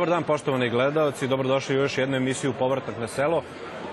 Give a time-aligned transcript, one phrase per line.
[0.00, 3.42] Dobar dan poštovani gledalci, dobrodošli u još jednu emisiju Povratak na selo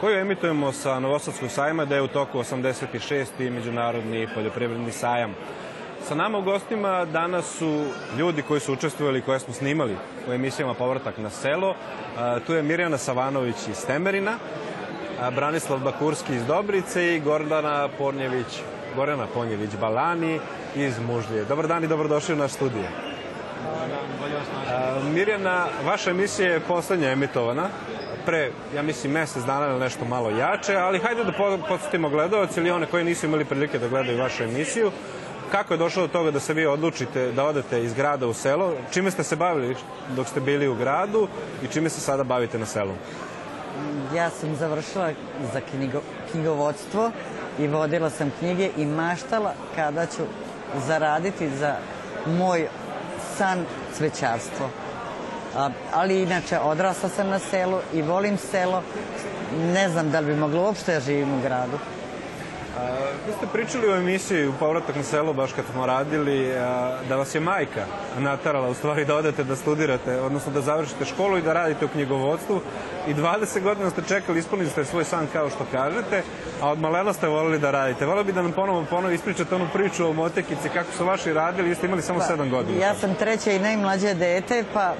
[0.01, 3.49] koju emitujemo sa Novosadskog sajma da je u toku 86.
[3.49, 5.35] Međunarodni poljoprivredni sajam.
[6.07, 7.85] Sa nama u gostima danas su
[8.17, 9.95] ljudi koji su učestvovali, koje smo snimali
[10.29, 11.75] u emisijama Povratak na selo.
[12.45, 14.37] Tu je Mirjana Savanović iz Temerina,
[15.35, 18.61] Branislav Bakurski iz Dobrice i Gordana Pornjević,
[18.95, 20.39] Gorana Ponjević Balani
[20.75, 21.45] iz Mužlje.
[21.45, 23.06] Dobar dan i dobrodošli u naš studio.
[25.13, 27.69] Mirjana, vaša emisija je poslednja emitovana
[28.25, 31.31] pre, ja mislim, mesec dana ili nešto malo jače, ali hajde da
[31.67, 34.91] podsjetimo gledalci ili one koji nisu imali prilike da gledaju vašu emisiju.
[35.51, 38.73] Kako je došlo do toga da se vi odlučite da odete iz grada u selo?
[38.91, 39.75] Čime ste se bavili
[40.15, 41.27] dok ste bili u gradu
[41.63, 42.93] i čime se sada bavite na selu?
[44.15, 45.11] Ja sam završila
[45.53, 47.11] za knjigo, knjigovodstvo
[47.59, 50.23] i vodila sam knjige i maštala kada ću
[50.87, 51.75] zaraditi za
[52.25, 52.67] moj
[53.37, 53.65] san
[53.97, 54.69] cvećarstvo.
[55.93, 58.83] Ali inače odrasla sam na selu i volim selo.
[59.73, 61.77] Ne znam da li bi moglo uopšte da živim u gradu.
[63.27, 66.53] Vi ste pričali u emisiji u Povratak na selo, baš kad smo radili,
[67.09, 67.85] da vas je majka
[68.17, 71.87] natarala u stvari da odete da studirate, odnosno da završite školu i da radite u
[71.87, 72.61] knjigovodstvu
[73.07, 76.23] i 20 godina ste čekali, ispunili ste svoj san kao što kažete,
[76.61, 78.05] a od malena ste volili da radite.
[78.05, 81.69] Volio bi da nam ponovo, ponovo ispričate onu priču o motekici, kako su vaši radili,
[81.69, 82.85] vi ste imali samo Pa, 7 godina.
[82.85, 84.93] Ja sam treće i najmlađe dete, pa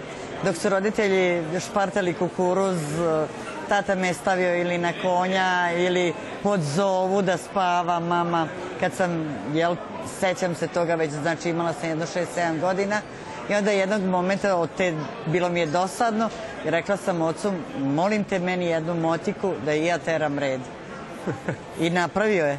[0.44, 2.80] dok su roditelji špartali kukuruz,
[3.70, 8.48] tata me stavio ili na konja ili pod zovu da spava mama.
[8.80, 9.76] Kad sam, jel,
[10.20, 13.02] sećam se toga već, znači imala sam jedno 6-7 godina
[13.50, 14.94] i onda jednog momenta od te,
[15.26, 16.30] bilo mi je dosadno
[16.66, 20.62] i rekla sam ocu, molim te meni jednu motiku da i ja teram red.
[21.80, 22.58] I napravio je.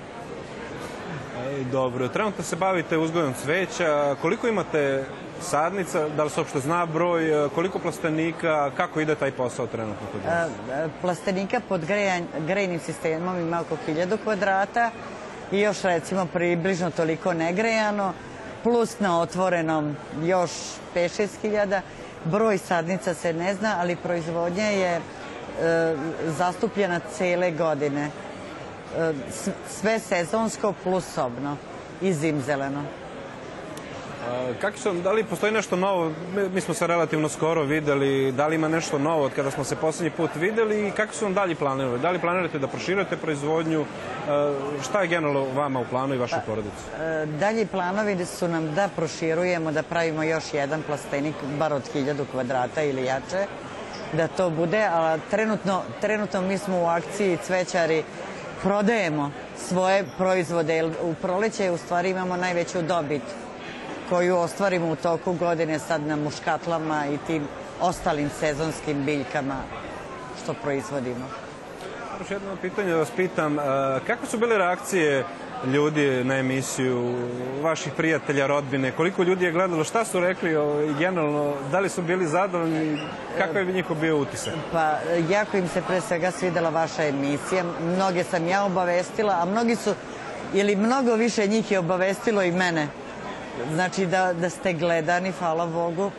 [1.73, 4.17] Dobro, trenutno se bavite uzgojom cveća.
[4.23, 5.05] Koliko imate
[5.41, 10.07] sadnica, da li se uopšte zna broj, e, koliko plastenika, kako ide taj posao trenutno
[10.13, 10.51] kod vas?
[10.79, 14.91] E, Plastenika pod grejan, grejnim sistemom ima oko 1000 kvadrata
[15.53, 18.13] i još recimo približno toliko negrejano,
[18.63, 20.51] plus na otvorenom još
[20.95, 21.83] 5-6 hiljada.
[22.25, 25.01] Broj sadnica se ne zna, ali proizvodnja je e,
[26.27, 28.11] zastupljena cele godine.
[28.99, 29.13] E,
[29.69, 31.57] sve sezonsko plus sobno
[32.01, 32.83] i zimzeleno.
[34.61, 36.13] Kako su, da li postoji nešto novo?
[36.55, 39.77] Mi, smo se relativno skoro videli, da li ima nešto novo od kada smo se
[39.77, 41.99] poslednji put videli i kako su vam dalji planovi?
[41.99, 43.85] Da li planirate da proširate proizvodnju?
[44.83, 46.85] Šta je generalno vama u planu i vašoj porodici?
[47.01, 52.25] E, Dalji planovi su nam da proširujemo, da pravimo još jedan plastenik, bar od 1000
[52.33, 53.47] kvadrata ili jače,
[54.13, 58.03] da to bude, a trenutno, trenutno mi smo u akciji cvećari
[58.63, 63.23] prodajemo svoje proizvode, jer u proleće u stvari imamo najveću dobit
[64.09, 67.49] koju ostvarimo u toku godine sad na muškatlama i tim
[67.81, 69.57] ostalim sezonskim biljkama
[70.43, 71.25] što proizvodimo.
[72.21, 73.57] Još jedno pitanje da vas pitam,
[74.07, 75.25] kako su bile reakcije
[75.67, 77.15] ljudi na emisiju,
[77.63, 80.51] vaših prijatelja, rodbine, koliko ljudi je gledalo, šta su rekli
[80.91, 82.99] i generalno, da li su bili zadovoljni,
[83.39, 84.55] kakav je njihov bio utisak?
[84.73, 84.95] Pa,
[85.31, 87.65] jako im se pre svega svidela vaša emisija.
[87.95, 89.95] Mnoge sam ja obavestila, a mnogi su,
[90.55, 92.89] ili mnogo više njih je obavestilo i mene.
[93.75, 96.11] Znači da, da ste gledani, hvala Bogu.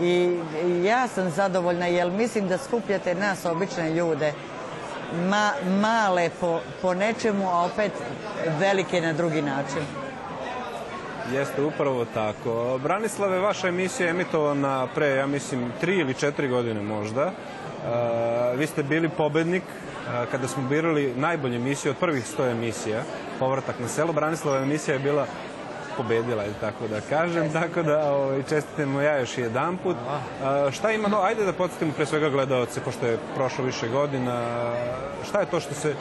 [0.00, 0.38] I,
[0.84, 4.32] ja sam zadovoljna, jer mislim da skupljate nas, obične ljude,
[5.28, 7.92] ma, male po, po nečemu, a opet
[8.58, 9.82] velike na drugi način.
[11.32, 12.78] Jeste upravo tako.
[12.82, 17.22] Branislave, vaša emisija je emitovana pre, ja mislim, tri ili četiri godine možda.
[17.22, 17.32] E,
[18.56, 23.02] vi ste bili pobednik e, kada smo birali najbolje emisije od prvih 100 emisija,
[23.38, 24.12] Povratak na selo.
[24.12, 25.26] Branislava emisija je bila
[25.96, 29.96] pobedila, ili tako da kažem, tako da ovaj, čestitamo ja još jedan put.
[29.96, 34.44] E, šta ima, no, ajde da podsjetimo pre svega gledalce, pošto je prošlo više godina,
[35.28, 35.94] šta je to što se,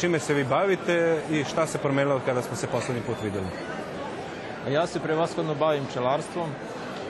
[0.00, 3.46] čime se vi bavite i šta se promenilo kada smo se poslednji put videli?
[4.66, 6.50] A Ja se prevashodno bavim pčelarstvom,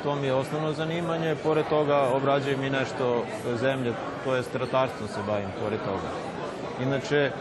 [0.03, 3.25] to mi je osnovno zanimanje, pored toga obrađujem i nešto
[3.61, 3.93] zemlje,
[4.25, 6.11] to je ratarstvom se bavim pored toga.
[6.83, 7.33] Inače,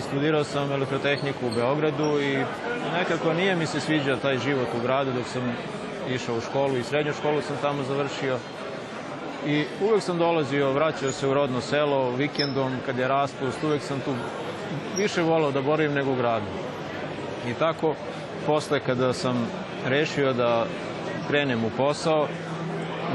[0.00, 2.44] studirao sam elektrotehniku u Beogradu i
[2.92, 5.52] nekako nije mi se sviđao taj život u gradu dok sam
[6.14, 8.38] išao u školu i srednju školu sam tamo završio.
[9.46, 14.00] I uvek sam dolazio, vraćao se u rodno selo vikendom kad je raspust, uvek sam
[14.00, 14.14] tu
[14.96, 16.46] više volao da boravim nego u gradu.
[17.48, 17.94] I tako,
[18.46, 19.48] posle kada sam
[19.86, 20.66] rešio da
[21.28, 22.28] krenem u posao,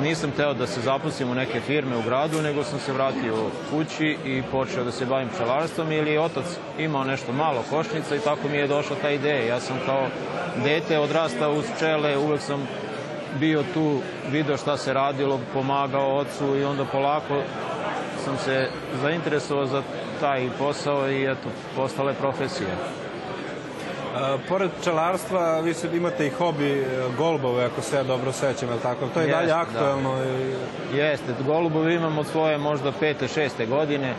[0.02, 3.36] nisam teo da se zaposlim u neke firme u gradu, nego sam se vratio
[3.72, 6.46] kući i počeo da se bavim pčelarstvom, ili je otac
[6.80, 9.46] imao nešto malo košnica i tako mi je došla ta ideja.
[9.46, 10.08] Ja sam kao
[10.64, 12.68] dete odrastao uz pčele, uvek sam
[13.40, 14.00] bio tu,
[14.32, 17.42] video šta se radilo, pomagao ocu i onda polako
[18.26, 18.70] sam se
[19.02, 19.82] zainteresovao za
[20.20, 22.70] taj posao i eto, postale profesije.
[22.72, 23.05] A,
[24.50, 26.86] pored pčelarstva, vi se imate i hobi e,
[27.18, 29.08] golubove, ako se ja dobro sećam, je tako?
[29.08, 29.60] To je dalje da.
[29.60, 30.14] aktuelno.
[30.24, 34.14] i- Jeste, golubove imam od svoje možda pete, šeste godine.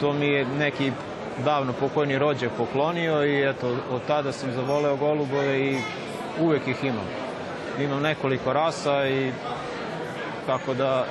[0.00, 0.92] To mi je neki
[1.38, 5.78] davno pokojni rođak poklonio i eto, od tada sam zavoleo golubove i
[6.40, 7.06] uvek ih imam.
[7.78, 9.32] Imam nekoliko rasa i
[10.46, 11.04] tako da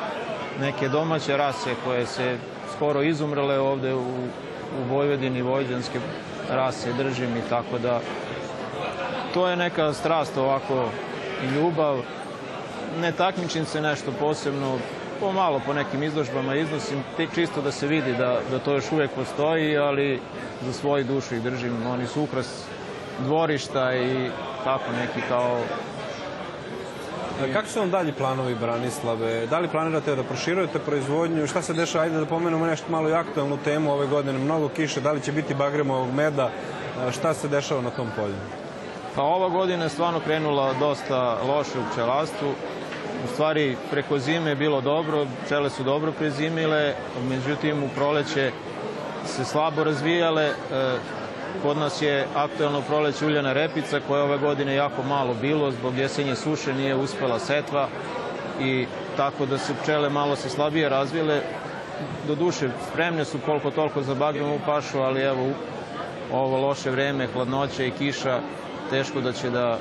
[0.61, 2.37] neke domaće rase koje se
[2.75, 3.99] skoro izumrle ovde u,
[4.79, 5.99] u Vojvodini, vojvođanske
[6.49, 8.01] rase držim i tako da
[9.33, 10.89] to je neka strast ovako
[11.43, 11.97] i ljubav.
[13.01, 14.77] Ne takmičim se nešto posebno,
[15.19, 19.11] pomalo po nekim izložbama iznosim, te čisto da se vidi da, da to još uvek
[19.11, 20.21] postoji, ali
[20.65, 21.87] za svoju dušu ih držim.
[21.87, 22.65] Oni su ukras
[23.19, 24.29] dvorišta i
[24.63, 25.59] tako neki kao
[27.47, 29.47] Kako su vam dalji planovi Branislave?
[29.47, 31.47] Da li planirate da proširujete proizvodnju?
[31.47, 32.03] Šta se dešava?
[32.03, 34.39] Ajde da pomenemo nešto malo i aktualnu temu ove godine.
[34.39, 36.51] Mnogo kiše, da li će biti bagremovog meda?
[36.99, 38.35] A, Šta se dešava na tom polju?
[39.15, 42.49] Pa ova godina je stvarno krenula dosta loše u pčelarstvu.
[43.25, 46.93] U stvari, preko zime je bilo dobro, pčele su dobro prezimile,
[47.29, 48.51] međutim u proleće
[49.25, 50.51] se slabo razvijale.
[51.61, 55.97] Kod nas je aktuelno proleće uljana repica koja je ove godine jako malo bilo, zbog
[55.97, 57.87] jesenje suše nije uspela setva
[58.61, 58.85] i
[59.17, 61.41] tako da su pčele malo se slabije razvile.
[62.27, 65.47] Do duše, spremne su koliko toliko za bagremovu pašu, ali evo
[66.31, 68.39] ovo loše vreme, hladnoća i kiša,
[68.89, 69.77] teško da će da,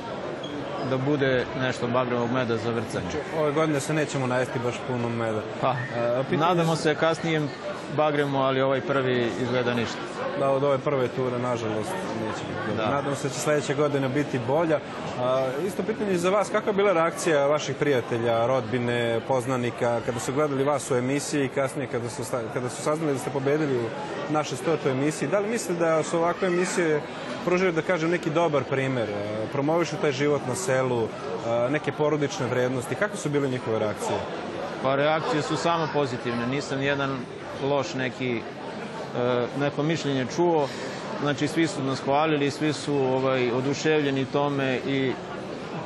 [0.89, 3.05] da bude nešto bagremovog meda za vrcanje.
[3.39, 5.41] Ove godine se nećemo najesti baš puno meda.
[5.61, 7.49] Pa, E, pitanje- nadamo se kasnijem
[7.97, 9.97] bagremu, ali ovaj prvi izgleda ništa.
[10.39, 11.91] Da, od ove prve ture, nažalost,
[12.21, 12.77] neće biti.
[12.77, 12.89] Da.
[12.89, 14.79] Nadam se da će sledeće godine biti bolja.
[15.19, 20.33] A, isto pitanje za vas, kakva je bila reakcija vaših prijatelja, rodbine, poznanika, kada su
[20.33, 23.89] gledali vas u emisiji i kasnije kada su, kada su saznali da ste pobedili u
[24.29, 25.29] našoj stotoj emisiji?
[25.29, 27.01] Da li mislite da su ovakve emisije
[27.45, 29.07] pružaju, da kažem, neki dobar primer,
[29.51, 31.07] promovišu taj život na selu,
[31.69, 32.95] neke porodične vrednosti?
[32.95, 34.17] Kako su bile njihove reakcije?
[34.83, 37.17] Pa reakcije su samo pozitivne, nisam jedan
[37.63, 38.41] loš neki e,
[39.59, 40.67] neko mišljenje čuo.
[41.21, 45.11] Znači svi su nas hvalili, svi su ovaj oduševljeni tome i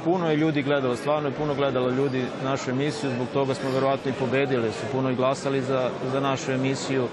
[0.03, 4.11] puno je ljudi gledalo, stvarno je puno gledalo ljudi našu emisiju, zbog toga smo verovatno
[4.11, 7.07] i pobedili, su puno i glasali za, za našu emisiju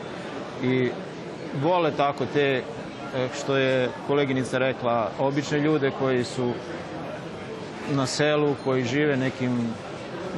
[0.62, 0.90] i
[1.62, 2.62] vole tako te, e,
[3.40, 6.52] što je koleginica rekla, obične ljude koji su
[7.90, 9.74] na selu, koji žive nekim,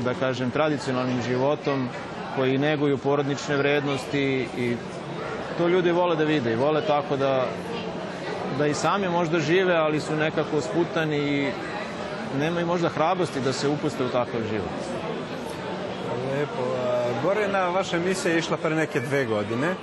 [0.04, 1.88] da kažem, tradicionalnim životom,
[2.36, 4.76] koji neguju porodnične vrednosti i
[5.58, 7.46] to ljudi vole da vide i vole tako da,
[8.58, 11.50] da i sami možda žive, ali su nekako sputani i
[12.38, 14.70] nemaju možda hrabrosti da se upuste u takav život.
[16.32, 16.62] Lepo.
[17.22, 19.74] Gorena, vaša emisija je išla pre neke dve godine.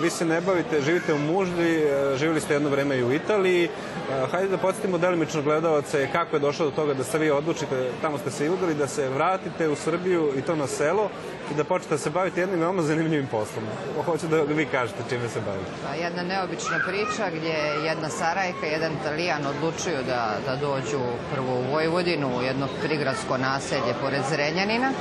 [0.00, 3.68] Vi se ne bavite, živite u Muždi, a, živjeli ste jedno vreme i u Italiji.
[4.10, 7.90] A, hajde da podsjetimo delimično gledalce kako je došlo do toga da se vi odlučite,
[8.02, 11.10] tamo ste se i udali, da se vratite u Srbiju i to na selo
[11.50, 13.64] i da počnete da se bavite jednim veoma zanimljivim poslom.
[14.04, 15.70] Hoću da vi kažete čime se bavite.
[15.88, 21.00] Pa jedna neobična priča gdje jedna Sarajka i jedan Italijan odlučuju da, da dođu
[21.34, 24.92] prvo u Vojvodinu, u jedno prigradsko naselje pored Zrenjanina.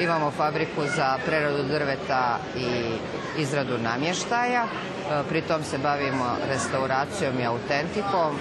[0.00, 2.66] Imamo fabriku za preradu drveta i
[3.40, 4.64] izradu namještaja.
[4.64, 8.32] E, Pri tom se bavimo restauracijom i autentikom.
[8.36, 8.40] E,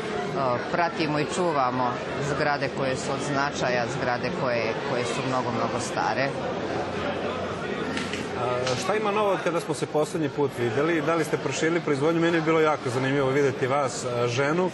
[0.72, 1.92] Pratimo i čuvamo
[2.30, 6.30] zgrade koje su od značaja, zgrade koje, koje su mnogo, mnogo stare.
[8.84, 11.02] Šta ima novo kada smo se poslednji put videli?
[11.02, 12.22] Da li ste proširili proizvodnju?
[12.22, 14.70] Meni je bilo jako zanimljivo videti vas, ženu,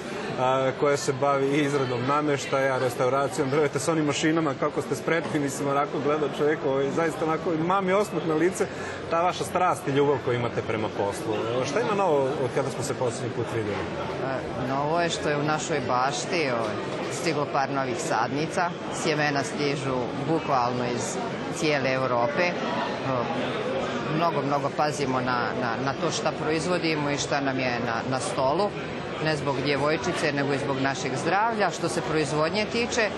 [0.79, 5.99] koja se bavi izradom nameštaja, restauracijom drveta sa onim mašinama, kako ste spretni, mislim, onako
[6.03, 8.67] gleda čovjek, ovaj, zaista onako, mami osmah na lice,
[9.09, 11.33] ta vaša strast i ljubav koju imate prema poslu.
[11.61, 13.75] A, Šta ima novo od kada smo se poslednji put videli?
[14.25, 16.75] E, Novo je što je u našoj bašti ovaj,
[17.11, 18.69] stiglo par novih sadnica.
[19.03, 19.95] Sjemena stižu
[20.27, 21.17] bukvalno iz
[21.59, 22.43] cijele Europe.
[22.43, 22.53] E,
[24.15, 28.19] Mnogo, mnogo pazimo na, na, na to šta proizvodimo i šta nam je na, na
[28.19, 28.69] stolu.
[29.25, 31.69] Ne zbog djevojčice, nego i zbog našeg zdravlja.
[31.71, 33.09] Što se proizvodnje tiče,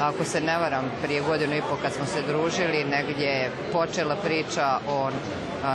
[0.00, 4.16] ako se ne varam, prije godinu i po kad smo se družili, negdje je počela
[4.16, 5.10] priča o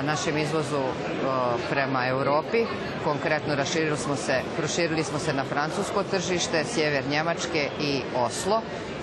[0.04, 2.66] našem izvozu a, prema Europi.
[3.04, 8.62] Konkretno raširili smo se, proširili smo se na francusko tržište, sjever Njemačke i Oslo,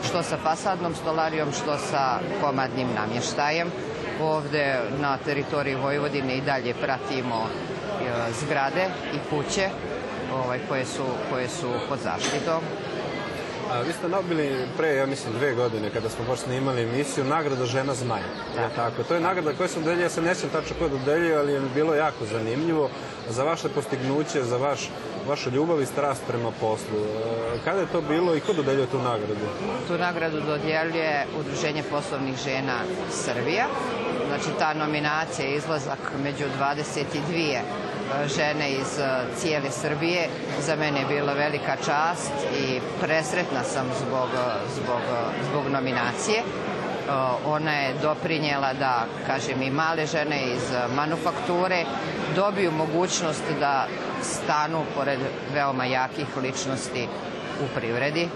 [0.08, 3.70] što sa fasadnom stolarijom, što sa komadnim namještajem.
[4.22, 9.68] Ovde na teritoriji Vojvodine i dalje pratimo e, zgrade i kuće
[10.34, 12.62] ovaj, koje, su, koje su pod zaštitom.
[13.72, 17.66] A, vi ste dobili pre, ja mislim, dve godine kada smo baš snimali emisiju, nagradu
[17.66, 18.22] Žena Zmaj.
[18.56, 19.02] Ja, tako.
[19.02, 21.60] To je nagrada koju sam dodelio, ja se ne sjećam tačno ko dodelio, ali je
[21.74, 22.90] bilo jako zanimljivo
[23.28, 24.90] za vaše postignuće, za vaš,
[25.28, 26.98] vašu ljubav i strast prema poslu.
[26.98, 29.46] E, Kada je to bilo i ko dodeljuje tu nagradu?
[29.88, 32.78] Tu nagradu dodjeljuje Udruženje poslovnih žena
[33.10, 33.66] Srbija.
[34.28, 40.28] Znači ta nominacija je izlazak među 22 e, žene iz e, cijele Srbije.
[40.60, 44.28] Za mene je bila velika čast i presretna sam zbog,
[44.74, 45.02] zbog,
[45.50, 46.42] zbog nominacije.
[47.08, 47.10] E,
[47.46, 50.62] Ona je doprinjela da, kažem, i male žene iz
[50.94, 51.84] manufakture
[52.36, 53.86] dobiju mogućnost da
[54.22, 55.18] stanu pored
[55.54, 57.08] veoma jakih ličnosti
[57.64, 58.28] u privredi.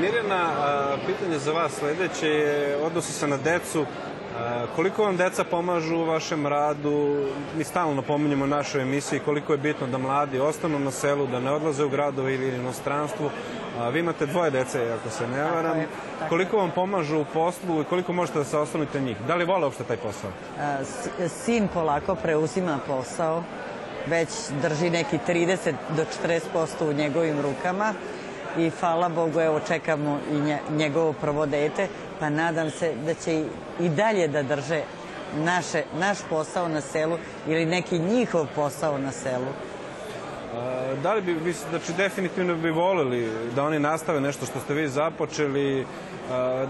[0.00, 3.86] Mirjana, a, pitanje za vas sledeće je, odnosi se na decu.
[4.76, 7.26] Koliko vam deca pomažu u vašem radu?
[7.56, 11.50] Mi stalno pominjemo našoj emisiji koliko je bitno da mladi ostanu na selu, da ne
[11.50, 13.30] odlaze u gradove ili inostranstvu.
[13.92, 15.78] Vi imate dvoje dece, ako se ne varam.
[15.78, 15.86] je,
[16.18, 19.16] tako Koliko vam pomažu u poslu i koliko možete da se oslonite njih?
[19.26, 20.30] Da li vole uopšte taj posao?
[21.28, 23.42] Sin polako preuzima posao,
[24.06, 24.28] već
[24.62, 26.04] drži neki 30 do
[26.54, 27.94] 40% u njegovim rukama
[28.58, 31.88] i hvala Bogu, evo čekamo i nje- njegovo prvo dete,
[32.20, 33.44] pa nadam se da će
[33.80, 34.82] i- dalje da drže
[35.34, 39.52] naše, naš posao na selu ili neki njihov posao na selu.
[40.96, 45.86] Da li bi, znači definitivno bi volili da oni nastave nešto što ste vi započeli,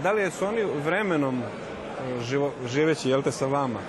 [0.03, 1.45] da li su oni vremenom a,
[2.21, 3.79] živo, živeći, jel te, sa vama,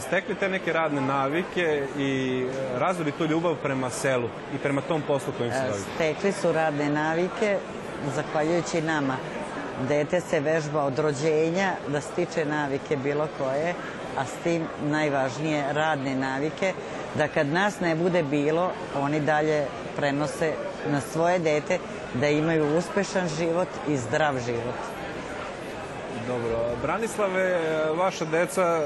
[0.00, 5.02] stekli te neke radne navike i a, razvili tu ljubav prema selu i prema tom
[5.02, 5.90] poslu kojim se E, bavite?
[5.94, 7.58] Stekli su radne navike,
[8.14, 9.16] zahvaljujući nama.
[9.88, 13.74] Dete se vežba od rođenja da stiče navike bilo koje,
[14.18, 16.72] a s tim najvažnije radne navike,
[17.14, 19.66] da kad nas ne bude bilo, oni dalje
[19.96, 20.52] prenose
[20.86, 21.78] na svoje dete
[22.14, 24.95] da imaju uspešan život i zdrav život.
[26.26, 26.58] Dobro.
[26.82, 27.60] Branislave,
[27.96, 28.80] vaša deca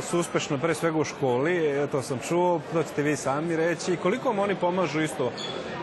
[0.00, 3.96] su uspešno pre svega u školi, to sam čuo, to ćete vi sami reći.
[3.96, 5.32] Koliko vam oni pomažu isto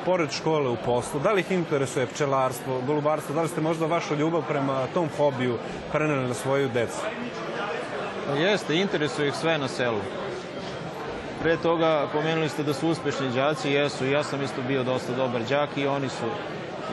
[0.05, 1.19] pored škole u poslu?
[1.19, 3.35] Da li ih interesuje pčelarstvo, golubarstvo?
[3.35, 5.57] Da li ste možda vašu ljubav prema tom hobiju
[5.91, 7.01] preneli na svoju decu?
[8.37, 10.01] Jeste, interesuje ih sve na selu.
[11.41, 15.41] Pre toga pomenuli ste da su uspešni đaci, jesu, ja sam isto bio dosta dobar
[15.49, 16.25] đak i oni su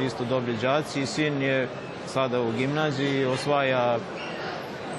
[0.04, 1.06] isto dobri đaci.
[1.06, 1.68] Sin je
[2.12, 3.98] sada u gimnaziji, osvaja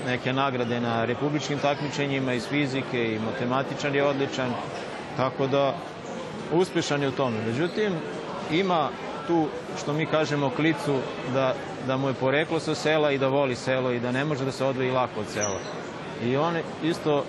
[0.05, 4.53] neke nagrade na republičkim takmičenjima iz fizike i matematičan je odličan,
[5.17, 5.73] tako da
[6.51, 7.37] uspešan je u tome.
[7.47, 7.93] Međutim,
[8.51, 8.89] ima
[9.27, 9.47] tu,
[9.81, 10.99] što mi kažemo, klicu
[11.33, 11.53] da,
[11.87, 14.51] da mu je poreklo sa sela i da voli selo i da ne može da
[14.51, 15.59] se odvoji lako od sela.
[16.23, 17.25] I on isto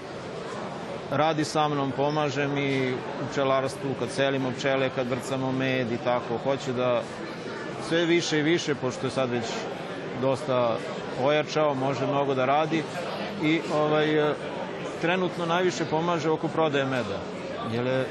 [1.10, 2.96] radi sa mnom, pomaže mi u
[3.32, 6.38] pčelarstvu, kad selimo pčele, kad vrcamo med i tako.
[6.44, 7.02] Hoće da
[7.88, 9.44] sve više i više, pošto je sad već
[10.20, 10.76] dosta
[11.22, 12.82] ojačao, može mnogo da radi
[13.42, 14.34] i ovaj, e,
[15.00, 17.18] trenutno najviše pomaže oko prodaje meda.
[17.72, 18.06] Jer je,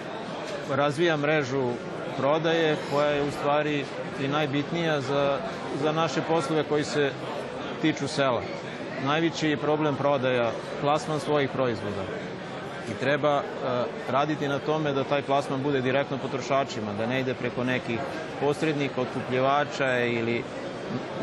[0.69, 1.69] razvija mrežu
[2.17, 3.85] prodaje koja je u stvari
[4.21, 5.37] i najbitnija za,
[5.83, 7.11] za naše poslove koji se
[7.81, 8.41] tiču sela.
[9.05, 10.51] Najveći je problem prodaja,
[10.81, 12.30] plasman svojih proizvoda.
[12.89, 13.41] I treba e,
[14.11, 17.99] raditi na tome da taj plasman bude direktno potrošačima, da ne ide preko nekih
[18.39, 20.43] posrednika, otkupljivača ili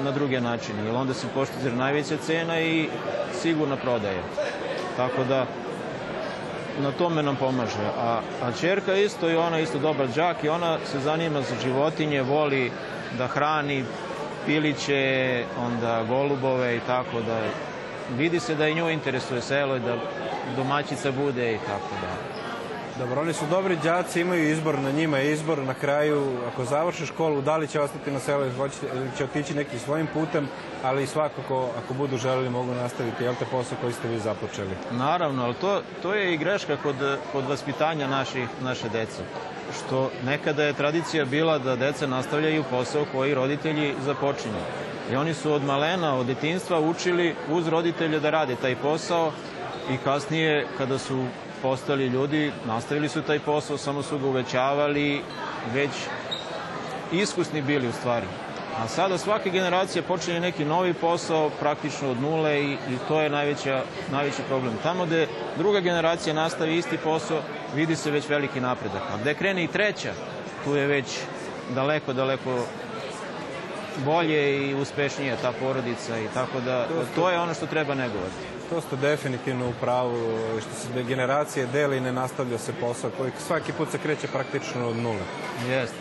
[0.04, 2.88] na druge načine, jer onda se poštizira najveća cena i
[3.42, 4.22] sigurna prodaja.
[4.96, 5.46] Tako da
[6.80, 7.86] na tome nam pomaže.
[7.98, 12.22] A, a čerka isto i ona isto dobar đak i ona se zanima za životinje,
[12.22, 12.72] voli
[13.18, 13.84] da hrani
[14.46, 17.40] piliće, onda golubove i tako da
[18.16, 19.96] vidi se da i nju interesuje selo i da
[20.56, 22.38] domaćica bude i tako da.
[22.98, 26.22] Dobro, oni su dobri đaci, imaju izbor, na njima je izbor na kraju,
[26.52, 28.70] ako završe školu, da li će ostati na selu ili
[29.18, 30.48] će otići nekim svojim putem,
[30.82, 34.74] ali svakako, ako budu želeli, mogu nastaviti, jel te posao koji ste vi započeli?
[34.90, 36.96] Naravno, ali to, to je i greška kod,
[37.32, 39.22] kod vaspitanja naših, naše dece.
[39.78, 44.62] Što nekada je tradicija bila da deca nastavljaju posao koji roditelji započinju.
[45.12, 49.32] I oni su od malena, od detinstva učili uz roditelje da rade taj posao
[49.90, 51.24] i kasnije kada su
[51.62, 55.22] postali ljudi, nastavili su taj posao, samo su ga uvećavali,
[55.74, 55.90] već
[57.12, 58.26] iskusni bili u stvari.
[58.78, 63.30] A sada svake generacije počinje neki novi posao praktično od nule i, i to je
[63.30, 64.74] najveća, najveći problem.
[64.82, 67.40] Tamo gde druga generacija nastavi isti posao,
[67.74, 69.02] vidi se već veliki napredak.
[69.12, 70.12] A gde krene i treća,
[70.64, 71.06] tu je već
[71.74, 72.64] daleko, daleko
[74.04, 78.34] bolje i uspešnije ta porodica i tako da to je ono što treba negovati.
[78.70, 83.30] To ste definitivno u pravu, što se generacije deli i ne nastavlja se posao koji
[83.46, 85.22] svaki put se kreće praktično od nule.
[85.68, 85.96] Jeste.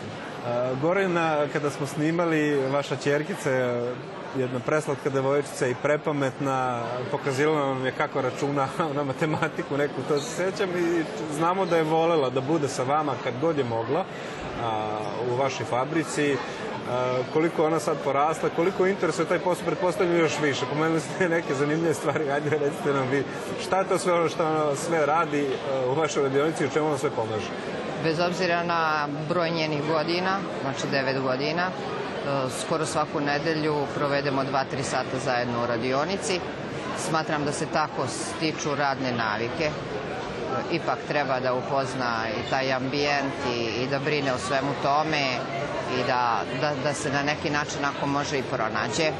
[0.82, 3.94] Gorina, kada smo snimali, vaša čerkica je
[4.36, 10.30] jedna preslatka devojčica i prepametna, pokazivala nam je kako računa na matematiku neku, to se
[10.30, 11.04] sećam i
[11.36, 14.04] znamo da je volela da bude sa vama kad god je mogla
[14.62, 14.98] a,
[15.32, 16.36] u vašoj fabrici.
[17.32, 20.66] Koliko ona sad porasla, koliko interesuje taj posao, pretpostavljam još više.
[20.70, 23.24] Pomenuli ste neke zanimljive stvari, ajde recite nam vi
[23.62, 25.46] šta je to sve ono što ona sve radi
[25.90, 27.50] u vašoj radionici i u čemu ona sve pomaže?
[28.04, 31.70] Bez obzira na broj njenih godina, znači 9 godina,
[32.60, 36.40] skoro svaku nedelju provedemo 2-3 sata zajedno u radionici.
[36.98, 39.70] Smatram da se tako stiču radne navike.
[40.72, 45.22] Ipak treba da upozna i taj ambijent i, i da brine o svemu tome
[45.98, 49.12] i da, da, da se na neki način ako može i pronađe.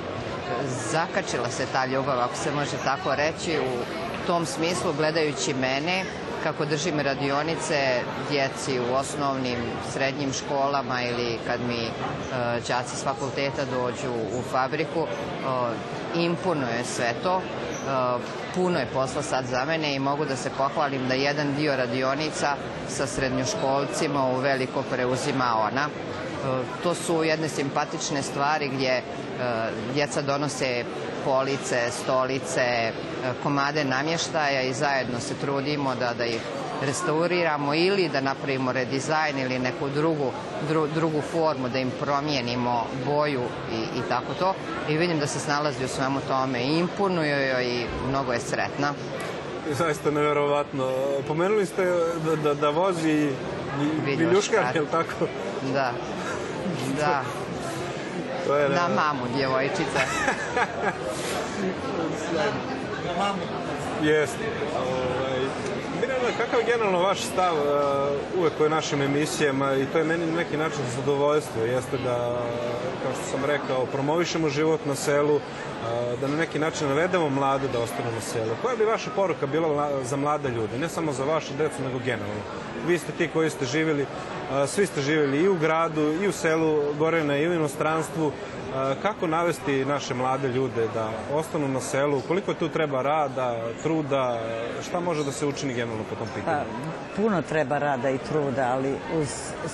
[0.93, 3.83] Zakačila se ta ljubav, ako se može tako reći, u
[4.27, 6.05] tom smislu gledajući mene,
[6.43, 9.59] kako držim radionice djeci u osnovnim,
[9.93, 11.91] srednjim školama ili kad mi e,
[12.69, 17.43] đaci s fakulteta dođu u fabriku, e, imponuje sve to.
[17.89, 18.19] E,
[18.55, 22.55] puno je posla sad za mene i mogu da se pohvalim da jedan dio radionica
[22.89, 25.89] sa srednjoškolcima u veliko preuzima ona.
[26.83, 29.03] To su jedne simpatične stvari gdje
[29.95, 30.85] djeca donose
[31.25, 32.93] police, stolice,
[33.43, 36.41] komade namještaja i zajedno se trudimo da, da ih
[36.83, 40.33] restauriramo ili da napravimo redizajn ili neku drugu,
[40.69, 43.43] dru, drugu formu, da im promijenimo boju
[43.73, 44.55] i, i tako to.
[44.89, 48.93] I vidim da se snalazi u svemu tome i imponuje joj i mnogo je sretna.
[49.71, 50.89] Zaista nevjerovatno.
[51.29, 51.85] Pomenuli ste
[52.25, 53.31] da, da, da vozi
[54.05, 55.27] viljuškar, je li tako?
[55.73, 55.93] Da,
[57.01, 57.23] da.
[58.47, 59.83] To je, Na mamu djevojčice.
[63.07, 63.43] Na mamu.
[64.03, 64.45] Jeste.
[64.77, 65.41] Ovaj,
[66.39, 70.37] kakav je generalno vaš stav uh, uvek o našim emisijama i to je meni na
[70.37, 72.39] neki način zadovoljstvo, jeste da,
[73.03, 75.41] kao što sam rekao, promovišemo život na selu, uh,
[76.21, 78.51] da na neki način navedemo mlade da ostanu na selu.
[78.63, 82.43] Koja bi vaša poruka bila za mlade ljude, ne samo za vašu decu, nego generalno?
[82.87, 86.33] Vi ste ti koji ste živjeli, uh, svi ste živjeli i u gradu, i u
[86.33, 88.33] selu Gorena, i u inostranstvu.
[89.03, 92.21] Kako navesti naše mlade ljude da ostanu na selu?
[92.29, 94.41] Koliko tu treba rada, truda?
[94.89, 96.57] Šta može da se učini generalno po tom pitanju?
[96.57, 99.29] Pa, puno treba rada i truda, ali uz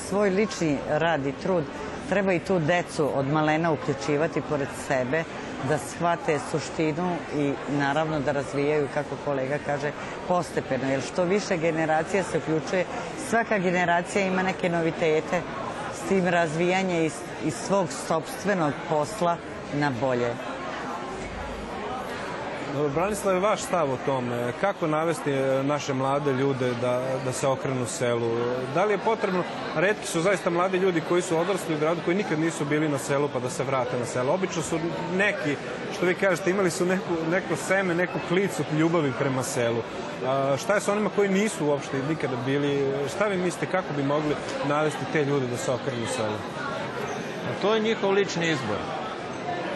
[0.08, 1.64] svoj lični rad i trud
[2.08, 5.24] treba i tu decu od malena uključivati pored sebe,
[5.68, 9.90] da shvate suštinu i naravno da razvijaju, kako kolega kaže,
[10.28, 10.90] postepeno.
[10.90, 12.84] Jer što više generacija se uključuje,
[13.28, 15.40] svaka generacija ima neke novitete,
[16.04, 17.12] s tim razvijanje iz,
[17.44, 19.36] iz svog sobstvenog posla
[19.74, 20.34] na bolje.
[22.94, 25.30] Branislav, vaš stav o tome, kako navesti
[25.62, 28.30] naše mlade ljude da, da se okrenu selu?
[28.74, 29.42] Da li je potrebno,
[29.76, 32.98] redki su zaista mladi ljudi koji su odrasli u gradu, koji nikad nisu bili na
[32.98, 34.34] selu pa da se vrate na selo.
[34.34, 34.78] Obično su
[35.16, 35.56] neki,
[35.96, 39.82] što vi kažete, imali su neku, neko seme, neku klicu ljubavi prema selu.
[40.26, 42.92] A, šta je sa onima koji nisu uopšte nikada bili?
[43.14, 44.34] Šta vi mislite, kako bi mogli
[44.68, 46.38] navesti te ljude da se okrenu selu?
[47.62, 49.03] To je njihov lični izbor.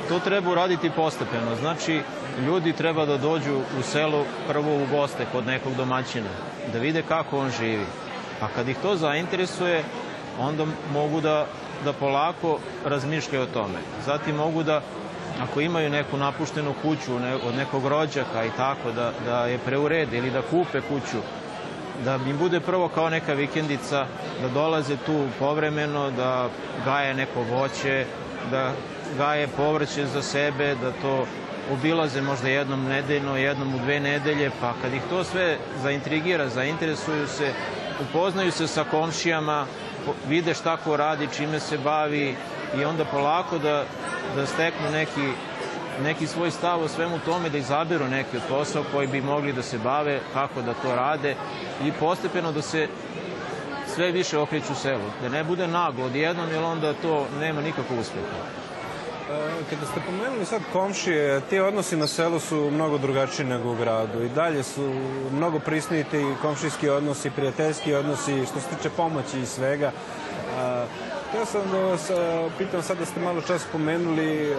[0.08, 1.56] To treba uraditi postepeno.
[1.60, 2.00] Znači,
[2.46, 6.28] ljudi treba da dođu u selo prvo u goste kod nekog domaćina,
[6.72, 7.86] da vide kako on živi.
[8.40, 9.84] A kad ih to zainteresuje,
[10.40, 11.46] onda mogu da,
[11.84, 13.78] da polako razmišljaju o tome.
[14.06, 14.82] Zatim mogu da,
[15.42, 20.18] ako imaju neku napuštenu kuću ne, od nekog rođaka i tako, da, da je preurede
[20.18, 21.18] ili da kupe kuću,
[22.04, 24.06] da im bude prvo kao neka vikendica,
[24.42, 26.48] da dolaze tu povremeno, da
[26.84, 28.04] gaje neko voće,
[28.50, 28.72] da
[29.16, 31.26] gaje povrće za sebe, da to
[31.72, 37.26] obilaze možda jednom nedeljno, jednom u dve nedelje, pa kad ih to sve zaintrigira, zainteresuju
[37.26, 37.52] se,
[38.00, 39.66] upoznaju se sa komšijama,
[40.28, 42.36] vide šta ko radi, čime se bavi
[42.80, 43.84] i onda polako da,
[44.36, 45.28] da steknu neki,
[46.02, 49.62] neki svoj stav o svemu tome, da izaberu neki od posao koji bi mogli da
[49.62, 51.34] se bave, kako da to rade
[51.84, 52.88] i postepeno da se
[53.94, 55.10] sve više okreću selu.
[55.22, 58.67] Da ne bude naglo odjednom, jer onda to nema nikakvog uspeha.
[59.70, 64.22] Kada ste pomenuli sad komšije, ti odnosi na selu su mnogo drugačiji nego u gradu.
[64.22, 64.92] I dalje su
[65.32, 69.92] mnogo prisniji ti komšijski odnosi, prijateljski odnosi, što se tiče pomoći i svega.
[71.36, 72.10] Ja sam da vas
[72.58, 74.56] pitam sad da ste malo čas spomenuli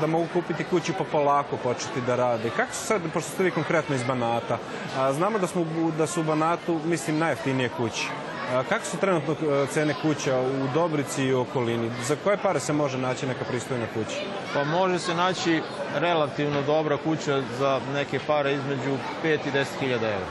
[0.00, 2.50] da mogu kupiti kuću pa polako početi da rade.
[2.56, 4.58] Kako su sad, pošto ste vi konkretno iz Banata,
[5.12, 5.66] znamo da, smo,
[5.98, 8.08] da su u Banatu, mislim, najjeftinije kuće.
[8.52, 9.34] Kako su trenutno
[9.72, 11.90] cene kuća u Dobrici i u okolini?
[12.04, 14.16] Za koje pare se može naći neka pristojna kuća?
[14.54, 15.62] Pa može se naći
[15.94, 20.26] relativno dobra kuća za neke pare između 5 i 10 hiljada evra.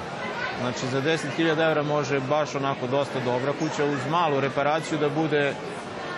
[0.61, 5.09] Znači za 10 hiljada evra može baš onako dosta dobra kuća uz malu reparaciju da
[5.09, 5.53] bude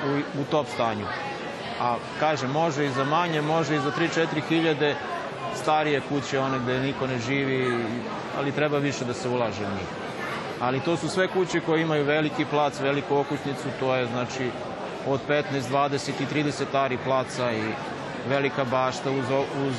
[0.06, 1.06] u, u top stanju.
[1.82, 4.96] A kaže, može i za manje, može i za 3-4 hiljade
[5.62, 7.86] starije kuće, one gde niko ne živi,
[8.38, 10.03] ali treba više da se ulaže u njih.
[10.62, 14.50] Ali to su sve kuće koje imaju veliki plac, veliku okućnicu, to je znači
[15.08, 17.64] od 15, 20 i 30 ari placa i
[18.30, 19.26] velika bašta uz,
[19.68, 19.76] uz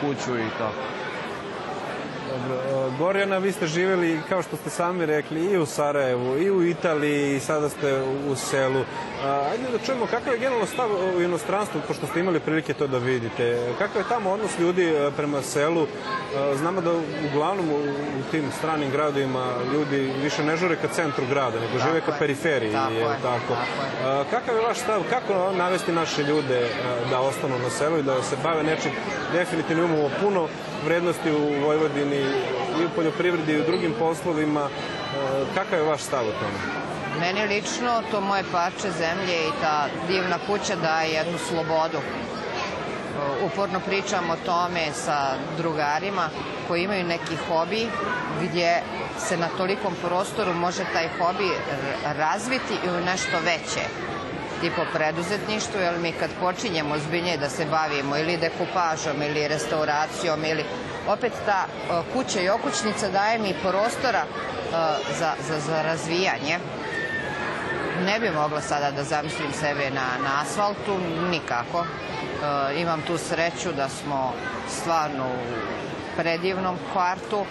[0.00, 0.82] kuću i tako.
[2.30, 2.54] Dobro.
[2.54, 6.66] E, Gorjana, vi ste živjeli, kao što ste sami rekli, i u Sarajevu, i u
[6.66, 8.80] Italiji, i sada ste u selu.
[9.24, 12.86] A, Ajde da čujemo kakav je generalno stav u inostranstvu, pošto ste imali prilike to
[12.86, 13.74] da vidite.
[13.78, 15.82] Kakav je tamo odnos ljudi e, prema selu?
[15.82, 15.86] E,
[16.56, 16.90] Znamo da
[17.30, 17.78] uglavnom u,
[18.30, 22.18] tim stranim gradovima ljudi više ne žure ka centru grada, nego žive ka je.
[22.18, 22.72] periferiji.
[22.72, 23.38] Tako je je, tako?
[23.48, 23.54] tako
[24.04, 25.02] A, Kakav je vaš stav?
[25.10, 26.68] Kako navesti naše ljude e,
[27.10, 28.90] da ostanu na selu i da se bave nečim?
[29.32, 30.48] Definitivno imamo puno
[30.84, 32.20] vrednosti u Vojvodini
[32.80, 34.60] i u poljoprivredi i u drugim poslovima.
[34.60, 36.58] E, Kakav je vaš stav o tome?
[37.20, 41.98] Meni lično to moje parče zemlje i ta divna kuća daje jednu slobodu.
[43.46, 45.18] Uporno pričam o tome sa
[45.56, 46.28] drugarima
[46.68, 47.86] koji imaju neki hobi
[48.42, 48.82] gdje
[49.18, 51.50] se na tolikom prostoru može taj hobi
[52.18, 53.84] razviti i u nešto veće
[54.64, 60.64] tipo preduzetništvo, jer mi kad počinjemo zbiljnije da se bavimo ili dekupažom ili restauracijom ili
[61.08, 61.66] opet ta
[62.12, 64.24] kuća i okućnica daje mi prostora
[65.18, 66.58] za, za, za razvijanje
[68.06, 70.98] ne bi mogla sada da zamislim sebe na, na asfaltu,
[71.30, 71.84] nikako.
[72.76, 74.32] Imam tu sreću da smo
[74.68, 77.40] stvarno u predivnom kvartu.
[77.40, 77.46] E,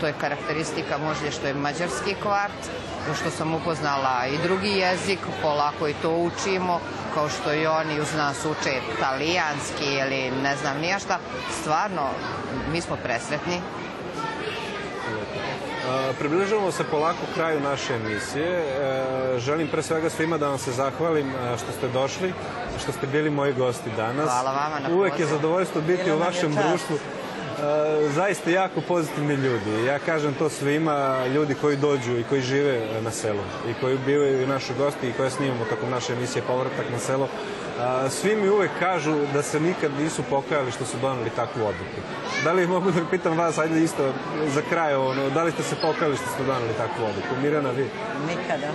[0.00, 2.62] to je karakteristika možda što je mađarski kvart,
[3.20, 6.80] što sam upoznala i drugi jezik, polako i to učimo,
[7.14, 11.18] kao što i oni uz nas uče talijanski ili ne znam nija šta.
[11.60, 12.02] Stvarno,
[12.72, 13.60] mi smo presretni.
[15.86, 18.58] E, Približavamo se polako kraju naše emisije.
[18.58, 22.32] E, Želim pre svega svima da vam se zahvalim e, što ste došli,
[22.82, 24.24] što ste bili moji gosti danas.
[24.24, 25.36] Hvala vama na Uvek je pozivu.
[25.36, 26.98] zadovoljstvo biti Bilo u vašem društvu.
[27.56, 29.84] E, Zaista jako pozitivni ljudi.
[29.86, 34.46] Ja kažem to svima, ljudi koji dođu i koji žive na selu i koji bivaju
[34.46, 37.28] naši gosti i koje snimamo tokom naše emisije Povratak na selo.
[37.80, 42.00] A, Svi mi uvek kažu da se nikad nisu pokajali što su doneli takvu odluku.
[42.44, 44.12] Da li mogu da pitam vas, ajde isto
[44.54, 47.42] za kraj, ono, da li ste se pokajali što ste doneli takvu odluku?
[47.42, 47.90] Mirjana, vi?
[48.28, 48.68] Nikada.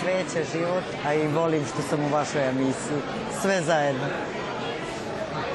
[0.00, 2.98] Sreće, život, a i volim što sam u vašoj emisiji.
[3.42, 4.06] Sve zajedno.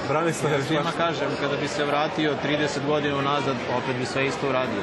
[0.08, 4.50] Branislav, Ja svima kažem, kada bi se vratio 30 godina unazad, opet bi sve isto
[4.50, 4.82] uradio.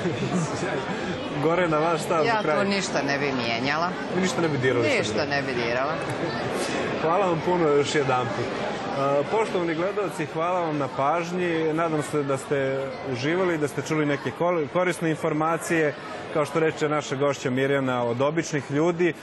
[1.42, 2.56] gore na vaš stav Ja za kraj.
[2.58, 4.88] tu ništa ne bi mijenjala, Vi ništa ne bi dirali.
[4.88, 4.98] sad.
[4.98, 5.92] ništa ne bi dirala.
[7.02, 8.46] Hvala vam puno još jedan put.
[9.30, 11.72] Poštovani gledalci, hvala vam na pažnji.
[11.72, 12.78] Nadam se da ste
[13.12, 14.30] uživali, da ste čuli neke
[14.72, 15.94] korisne informacije,
[16.34, 19.14] kao što reče naša gošća Mirjana, od običnih ljudi.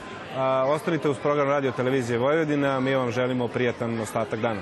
[0.67, 2.79] Ostanite uz program Radio Televizije Vojvodina.
[2.79, 4.59] Mi vam želimo prijatan ostatak dana.